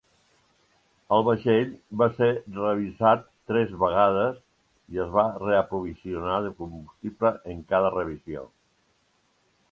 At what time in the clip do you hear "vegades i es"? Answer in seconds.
3.83-5.11